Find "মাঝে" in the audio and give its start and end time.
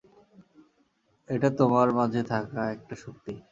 1.97-2.21